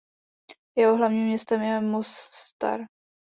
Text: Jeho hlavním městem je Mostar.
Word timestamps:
Jeho 0.77 0.97
hlavním 0.97 1.25
městem 1.27 1.61
je 1.61 1.81
Mostar. 1.81 2.79